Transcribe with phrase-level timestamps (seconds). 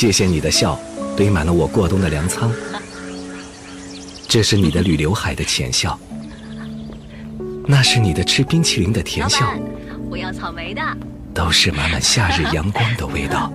[0.00, 0.78] 谢谢你的笑，
[1.16, 2.52] 堆满了我过冬的粮仓。
[4.28, 5.98] 这是你的捋刘海的浅笑，
[7.66, 9.52] 那是你的吃冰淇淋的甜笑。
[10.08, 10.80] 我要草莓的。
[11.34, 13.52] 都是满满夏日阳光的味道。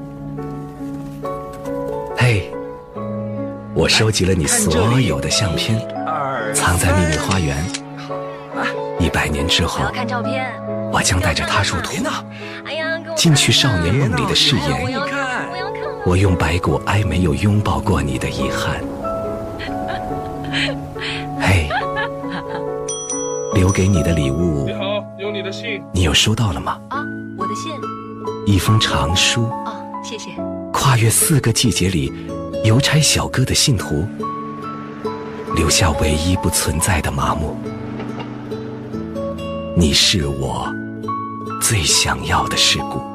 [2.18, 2.52] 嘿，
[3.73, 5.80] 我收集了你所有的相片，
[6.54, 7.66] 藏在秘密花园。
[8.99, 9.85] 一百年之后，
[10.91, 12.04] 我将带着它入土，
[13.16, 15.12] 进去少年梦里的誓言。
[16.05, 18.84] 我用白骨哀没有拥抱过你的遗憾。
[21.39, 21.70] 嘿，
[23.53, 26.77] 留给你的礼物，你好，有你的信，你有收到了吗？
[26.89, 27.03] 啊，
[27.38, 27.71] 我的信，
[28.45, 29.45] 一封长书。
[29.66, 30.31] 哦，谢谢。
[30.73, 32.12] 跨越四个季节里，
[32.65, 34.05] 邮差小哥的信徒，
[35.55, 37.55] 留下唯一不存在的麻木。
[39.76, 40.67] 你是我
[41.62, 43.13] 最想要的事故。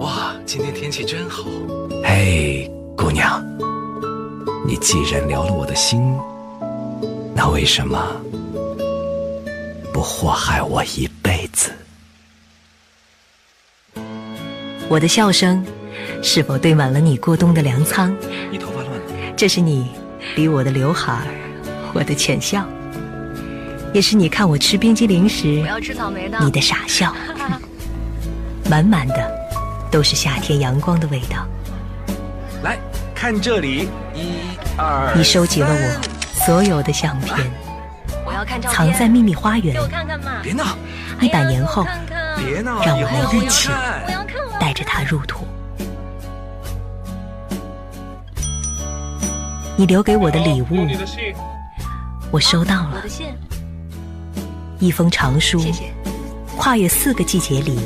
[0.00, 1.44] 哇，今天天气真好。
[2.02, 3.44] 嘿，姑娘，
[4.66, 6.00] 你既然撩了我的心，
[7.34, 8.10] 那为什么
[9.92, 11.70] 不祸害我一辈子？
[14.88, 15.62] 我的笑声
[16.22, 18.16] 是否堆满了你过冬的粮仓？
[18.50, 19.34] 你头发乱了。
[19.36, 19.90] 这是你
[20.34, 21.26] 理我的刘海儿，
[21.92, 22.66] 我的浅笑。
[23.92, 25.62] 也是你看我吃冰激凌时，
[26.40, 27.14] 你的傻笑，
[28.70, 29.39] 满满的
[29.90, 31.46] 都是夏天阳光的味道。
[32.62, 32.78] 来
[33.14, 34.40] 看这里，一
[34.76, 35.12] 二。
[35.16, 36.00] 你收集了我
[36.44, 37.50] 所有的相片，
[38.70, 39.74] 藏在秘密花园。
[40.42, 40.76] 别闹！
[41.20, 41.84] 一百年后，
[42.36, 42.82] 别闹！
[42.82, 43.68] 让我们一起
[44.58, 45.46] 带着它入土。
[49.76, 50.86] 你留给我的礼物，
[52.30, 53.02] 我收到了。
[54.78, 55.62] 一封长书，
[56.56, 57.78] 跨越四个季节里，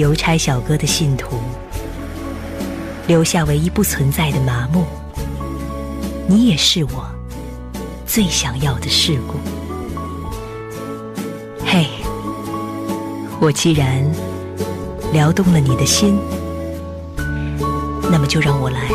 [0.00, 1.36] 邮差小哥的信徒，
[3.06, 4.86] 留下唯一不存在的麻木。
[6.26, 7.06] 你也是我
[8.06, 9.34] 最想要的事故。
[11.66, 11.86] 嘿，
[13.42, 14.02] 我既然
[15.12, 16.18] 撩动了你的心，
[18.10, 18.88] 那么就让我来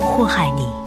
[0.00, 0.85] 祸害你。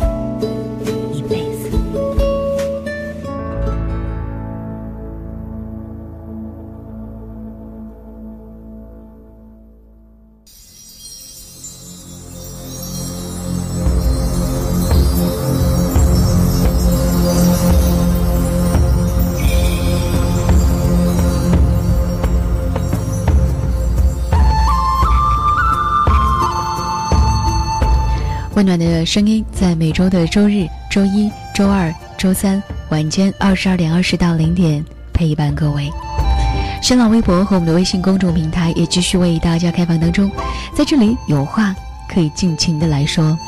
[28.59, 34.83] 温暖的声音，在每周的周日、周一、周二、周三晚间二十二点二十到零点
[35.13, 35.89] 陪伴各位。
[36.81, 40.29] 新浪微博和我们的微信公众平台也继续为大家开放当中，
[40.75, 41.73] 在这里有话
[42.13, 43.39] 可以尽情的来说。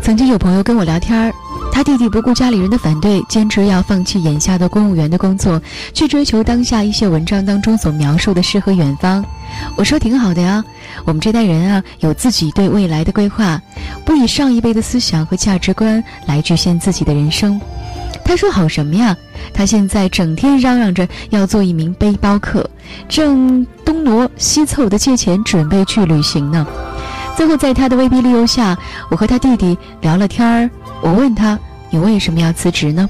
[0.00, 1.30] 曾经有朋友跟我聊天儿，
[1.70, 5.60] 他弟弟不顾家里人的反对，坚持要放弃眼下的公务员的工作，
[5.92, 9.22] 去追求当下一些文章当中所描述的诗和远方。
[9.76, 10.62] 我说挺好的呀，
[11.04, 13.60] 我们这代人啊，有自己对未来的规划，
[14.04, 17.60] 不以上一辈的思想和价值观来局限自己的人生。
[18.24, 19.16] 他说好什么呀？
[19.52, 22.68] 他现在整天嚷嚷着要做一名背包客，
[23.08, 26.66] 正东挪西凑的借钱准备去旅行呢。
[27.36, 28.78] 最后在他的威逼利诱下，
[29.10, 30.70] 我和他弟弟聊了天儿。
[31.02, 31.58] 我问他
[31.90, 33.08] ：“你为什么要辞职呢？”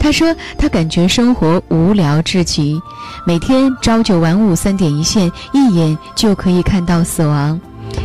[0.00, 2.80] 他说：“他感觉生活无聊至极，
[3.26, 7.60] 每天朝九晚五，三点一线，一眼就可以看到死亡，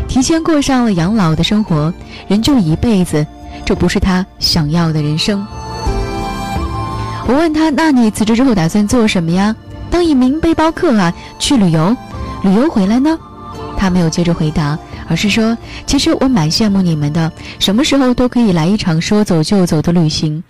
[0.06, 1.92] 提前过上了养老的生活。
[2.28, 3.26] 人就一辈子，
[3.66, 5.48] 这不是他想要的人生。”
[7.28, 9.56] 我问他：“那你辞职之后打算做什么呀？
[9.90, 11.14] 当一名背包客啊？
[11.40, 11.96] 去旅游？
[12.44, 13.18] 旅游回来呢？”
[13.78, 14.78] 他没有接着回答，
[15.08, 15.58] 而是说
[15.88, 20.44] ：“其实我蛮羡慕你们的，什么时候都可以来一场说走就走的旅行。”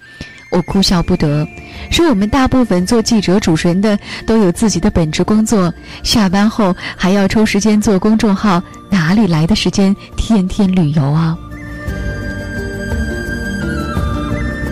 [0.56, 1.46] 我哭笑不得，
[1.92, 11.38] 说我们大部分做记者、主持人的都有自己的本职工作，下班后还要抽时间做公众号，哪里来的时间天天旅游啊？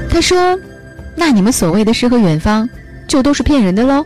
[0.09, 0.57] 他说
[1.17, 2.69] ：“那你们所谓的诗和远方，
[3.05, 4.05] 就都是骗人的喽？”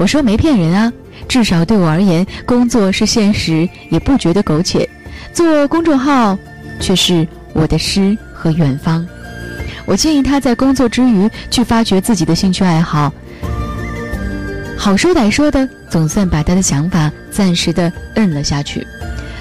[0.00, 0.90] 我说：“没骗人啊，
[1.28, 4.88] 至少对我而言，工作是现实，也不觉得苟且；
[5.34, 6.38] 做公众号，
[6.80, 9.06] 却是我的诗和远方。”
[9.88, 13.10] 我建议他在工作之余去发掘自己的兴趣爱好。
[14.76, 18.86] 好说歹说的，总算把他的想法暂时的摁了下去。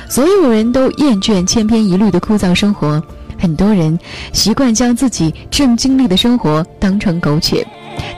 [0.07, 3.03] 所有人都厌倦千篇一律的枯燥生活，
[3.37, 3.99] 很多人
[4.31, 7.67] 习惯将自己正经历的生活当成苟且，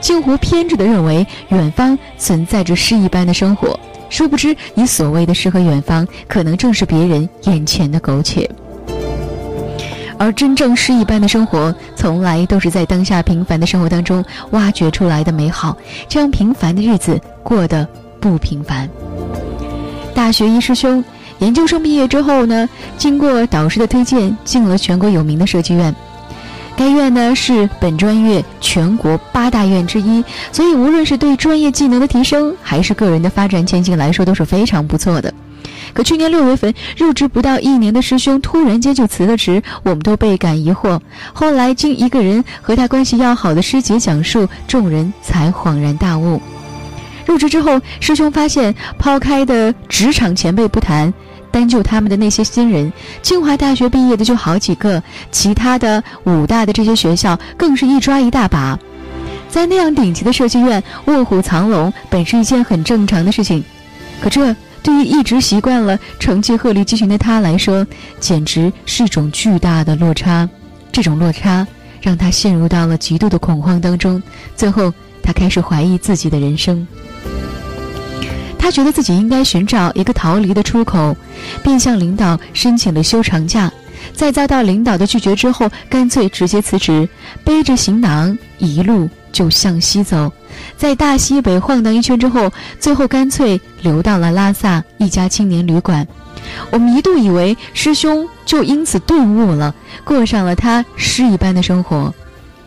[0.00, 3.78] 近乎偏执的认为远方存在着诗一般的生活。
[4.08, 8.48] 殊不知，你所谓的诗和远方，可能正是别人眼前的苟且。
[10.20, 15.74] 而真正诗一般的生活，从来都是在当下平凡的生活当中挖掘出来的美好。
[16.10, 17.88] 这样平凡的日子过得
[18.20, 18.86] 不平凡。
[20.14, 21.02] 大学一师兄，
[21.38, 22.68] 研究生毕业之后呢，
[22.98, 25.94] 经过导师的推荐，进了全国有名的设计院。
[26.76, 35.32] 该院呢是本专业全国八大院之一，所以无论是对专业技能的提升，还是个人的发展前景来说，都是非常不错的。
[35.92, 41.00] 可去年六月份入职不到一年的师兄突然间就辞了职，我们都倍感疑惑。
[41.32, 46.40] 后来经一个人和他关系要好的师姐讲述，众人才恍然大悟。
[47.26, 51.12] 入职之后，师兄发现，抛开的职场前辈不谈，
[51.50, 52.92] 单就他们的那些新人，
[53.22, 58.78] 清华大学毕业的就好几个，其他的武大的这些学校更是一抓一大把。
[59.48, 63.62] 在那样顶级的设计院，卧虎藏龙本是一件很正常的事情，
[64.20, 64.54] 可这。
[64.82, 67.86] 对于一直习惯了成绩鹤立鸡群的他来说，
[68.18, 70.48] 简直是一种巨大的落差。
[70.90, 71.66] 这种落差
[72.00, 74.22] 让他陷入到了极度的恐慌当中。
[74.56, 74.92] 最后，
[75.22, 76.86] 他开始怀疑自己的人生。
[78.58, 81.16] 他觉得自己应该寻找一个逃离的出口，
[81.62, 83.69] 便向领导申请了休长假。
[84.20, 87.08] 在遭到领导的拒绝之后，干脆直接辞职，
[87.42, 89.08] 背着行囊一路。
[89.32, 90.30] 就向西走，
[90.76, 96.06] 在大西北晃荡一圈之后，最后干脆留到了拉萨一家青年旅馆。
[96.70, 99.74] 我们一度以为师兄就因此顿悟了，
[100.04, 102.12] 过上了他诗一般的生活。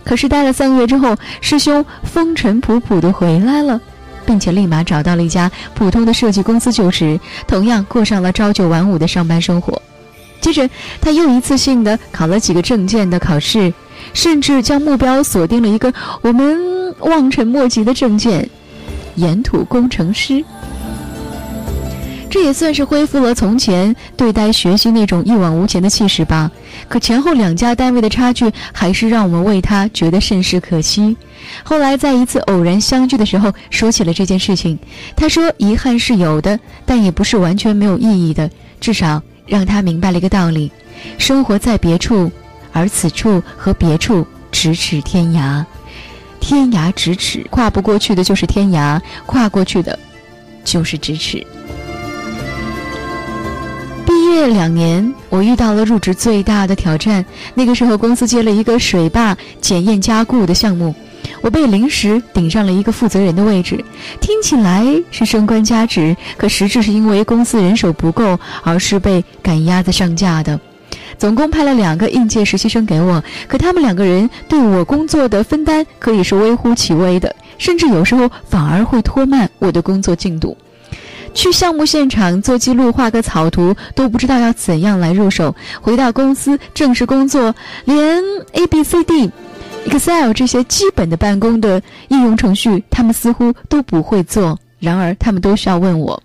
[0.03, 3.79] 可是待了三个月之后，师兄风尘仆仆地回来了，
[4.25, 9.79] 并且立马找到了一家普通的设计公司就职，同样过上了朝九晚五的上班生活。
[10.44, 10.69] 接着，
[11.00, 13.74] 他又一次性的考了几个证件的考试。
[14.13, 15.92] 甚至将目标锁定了一个
[16.22, 18.48] 我们望尘莫及的证件——
[19.16, 20.44] 岩土工程师。
[22.30, 26.51] 这也算是恢复了从前对待学习那种一往无前的气势吧。
[26.90, 31.16] 可前后两家单位的差距，还是让我们为他觉得甚是可惜。
[31.63, 34.78] 后来在一次偶然相聚的时候，说起了这件事情。
[35.16, 38.50] 他说：“遗憾是有的，但也不是完全没有意义的。
[38.81, 40.72] 至少让他明白了一个道理：
[41.18, 42.31] 生活在别处。”
[42.75, 45.63] 而此处和别处咫尺天涯，
[46.40, 50.00] 天涯咫尺，跨不过去的就是天涯，跨过去的，
[50.66, 51.45] 就是咫尺。
[54.07, 57.24] 毕业两年，我遇到了入职最大的挑战。
[57.54, 60.95] 那个时候，公司接了一个水坝检验加固的项目，
[61.44, 63.84] 我被临时顶上了一个负责人的位置。
[64.22, 70.57] 听起来是升官加职，可实质是因为公司人手不够，而是被赶鸭子上架的。
[71.18, 80.57] 总共派了两个应届实习生给我，可他们两个人对我工作的分担可以是微乎其微的，甚至有时候反而会拖慢我的工作进度。
[81.34, 87.56] 去项目现场做记录、画个草图都不知道要怎样来入手，回到公司正式工作，
[87.86, 89.31] 连 A、B、C、D、
[89.85, 94.57] Excel 这些基本的办公的应用程序，他们似乎都不会做。
[94.80, 96.21] 然而，他们都需要问我。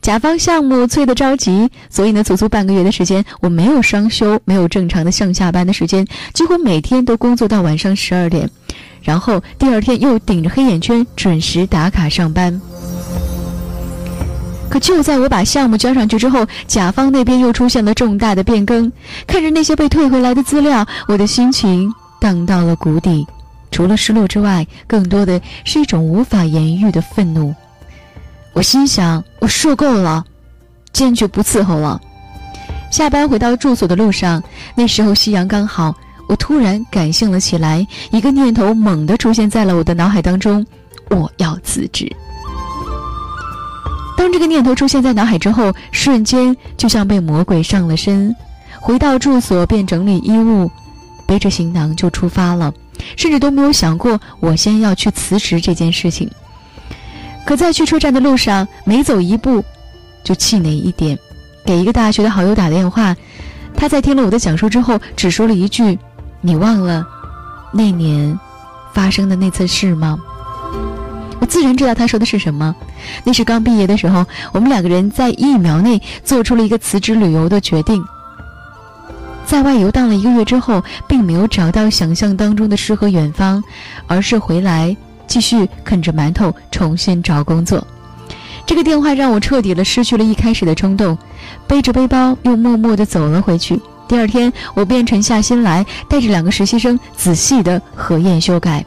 [0.00, 8.48] 甲方项目催得着急，所以呢，足足半个月的时间，我没有双休，没有正常的上下班的时间，几乎每天都工作到晚上十二点，
[9.02, 12.60] 然后第二天又顶着黑眼圈准时打卡上班。
[14.70, 18.92] 可就在我把项目交上去之后，甲方那边又出现了重大的变更。
[19.26, 23.26] 看着那些被退回来的资料，我的心情荡到了谷底，
[23.70, 27.54] 除了失落之外，更多的是一种无法言喻的愤怒。
[28.52, 30.24] 我心想，我受够了，
[30.92, 32.00] 坚决不伺候了。
[32.90, 34.42] 下班回到住所的路上，
[34.74, 35.94] 那时候夕阳刚好，
[36.28, 40.64] 我突然感性了起来，一个念头猛地出现在了我的脑海当中：
[41.10, 42.10] 我要辞职。
[44.16, 48.34] 当这个念头出现在脑海之后，瞬间就像被魔鬼上了身。
[48.80, 50.70] 回到住所便整理衣物，
[51.28, 52.72] 背着行囊就出发了，
[53.14, 56.28] 甚至都没有想过我先要去辞职这件事情。
[57.44, 59.62] 可在去车站的路上，每走一步，
[60.24, 61.18] 就气馁一点。
[61.66, 63.14] 给一个大学的好友打电话，
[63.76, 65.98] 他在听了我的讲述之后，只说了一句
[66.40, 67.06] ：“你忘了
[67.72, 68.38] 那年
[68.94, 70.18] 发生的那次事吗？”
[71.40, 72.74] 我自然知道他说的是什么。
[73.22, 78.02] 那是刚毕业的时候，我们两个人在一秒内做出了一个辞职旅游的决定。
[79.48, 83.64] 在外游荡了一个月之后，并没有找到想象当中的诗和远方，
[84.06, 84.94] 而是回来。
[85.26, 87.86] 继续啃着馒头，重新找工作。
[88.66, 91.16] 这个电话让我彻底的失去了一开始的冲动，
[91.66, 93.80] 背着背包又默默的走了回去。
[94.06, 98.84] 第二天，我便沉下心来，带着两个实习生仔细的核验修改。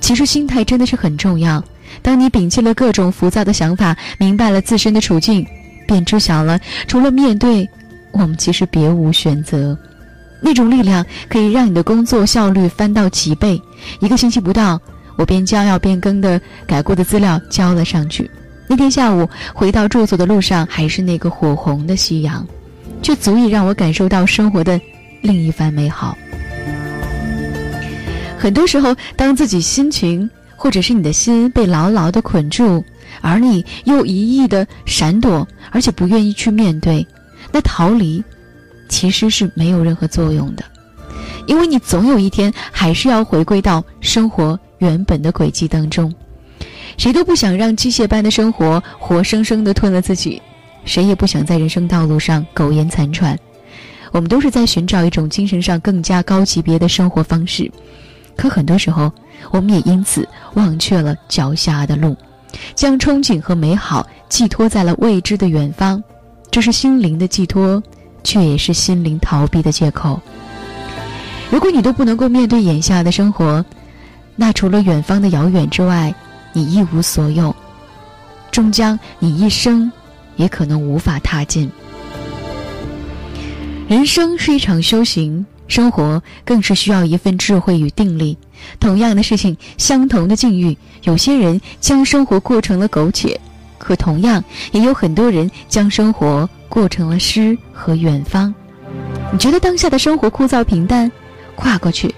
[0.00, 1.62] 其实心态真的是很重要。
[2.00, 5.46] 当你摒弃了各种浮躁的想法，明白了自身的处境，
[5.86, 7.68] 便知晓了，除了面对，
[8.22, 9.76] 我们其实别无选择。
[10.40, 13.60] 那种力量可以让你的工作效率翻到几倍。
[14.00, 14.80] 一个星期不到，
[15.16, 18.30] 我便将要变更的改过的资料交了上去。
[18.68, 22.46] 那天下午回到住所的路上，还是那个火红的夕阳，
[23.02, 24.80] 却足以让我感受到生活的
[25.22, 26.16] 另一番美好。
[28.38, 32.84] 很多时候，当自己心情或者是你的心被牢牢的捆住，
[33.20, 37.04] 而你又一意的闪躲，而且不愿意去面对，
[37.52, 38.22] 那逃离。
[38.90, 40.64] 其实是没有任何作用的，
[41.46, 46.10] 因为你总有一天还是要回归到生活原本的轨迹当中。
[46.96, 50.40] 谁都不想让机械般的生活活生生的吞了自己，
[50.86, 53.38] 谁也不想在人生道路上苟延残喘。
[54.10, 57.70] 我们都是在寻找一种精神上更加高级别的生活方式，
[58.38, 59.12] 可很多时候，
[59.50, 62.16] 我们也因此忘却了脚下的路，
[62.74, 66.02] 将憧憬和美好寄托在了未知的远方，
[66.58, 67.80] 这是心灵的寄托。
[68.24, 70.20] 却也是心灵逃避的借口。
[71.50, 73.64] 如果你都不能够面对眼下的生活，
[74.34, 76.12] 那除了远方的遥远之外，
[76.52, 77.54] 你一无所有，
[78.50, 79.90] 终将你一生
[80.34, 81.70] 也可能无法踏进。
[83.86, 88.36] 人生是一场修行，生活更是需要一份智慧与定力。
[88.80, 93.40] 同样的事情，相同的境遇，有些人将生活过成了苟且。
[93.78, 94.42] 可同样，
[94.72, 98.54] 也有很多人将生活过成了诗和远方。
[99.32, 101.10] 你觉得当下的生活枯燥平淡，
[101.54, 102.14] 跨过去，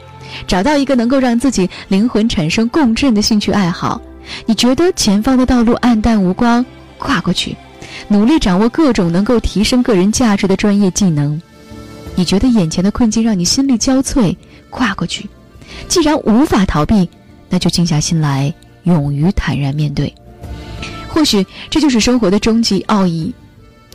[0.47, 4.01] 找到一个能够让自己灵魂产生共振的兴趣爱好。
[4.47, 6.65] 你觉得前方的道路暗淡无光，
[6.99, 7.57] 跨过去，
[8.09, 11.41] 努力掌握各种能够提升个人价值的专业技能。
[12.15, 14.37] 你觉得眼前的困境让你心力交瘁，
[14.69, 15.29] 跨过去，
[15.89, 17.09] 既然无法逃避，
[17.49, 18.53] 那就静下心来，
[18.85, 20.15] 勇于坦然面对。
[21.13, 23.35] 或许这就是生活的终极奥义，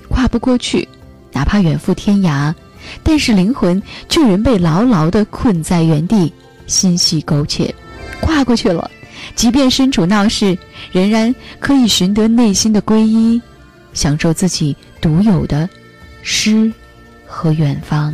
[0.09, 0.87] 跨不过去，
[1.31, 2.53] 哪怕远赴天涯，
[3.01, 6.31] 但是灵魂却仍被牢牢地困在原地，
[6.67, 7.73] 心系苟且。
[8.21, 8.89] 跨过去了，
[9.35, 10.57] 即便身处闹市，
[10.91, 13.41] 仍然可以寻得内心的皈依，
[13.93, 15.67] 享受自己独有的
[16.21, 16.71] 诗
[17.25, 18.13] 和远方。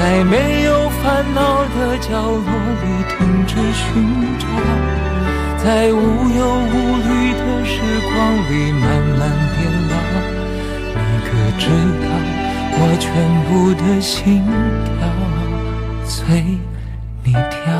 [0.00, 3.84] 在没有烦恼的角落里停止寻
[4.38, 4.46] 找，
[5.62, 5.94] 在无
[6.38, 7.74] 忧无虑的时
[8.08, 8.10] 光
[8.48, 8.82] 里慢
[9.18, 9.20] 慢
[9.52, 9.58] 变
[9.90, 9.92] 老。
[10.96, 11.28] 你可
[11.58, 11.62] 知
[12.00, 12.08] 道，
[12.78, 13.04] 我全
[13.44, 14.42] 部的心
[14.86, 14.96] 跳
[16.06, 16.18] 随
[17.22, 17.79] 你跳。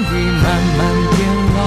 [0.00, 0.10] 已
[0.42, 0.44] 慢
[0.78, 0.80] 慢
[1.10, 1.18] 变
[1.54, 1.58] 老。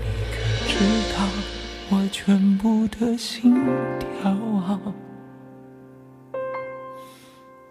[0.00, 0.34] 你可
[0.66, 0.70] 知
[1.14, 1.16] 道
[1.90, 2.18] 我全
[2.58, 3.54] 部的心
[4.20, 4.68] 跳啊？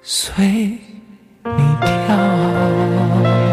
[0.01, 0.79] 随
[1.43, 3.44] 你跳。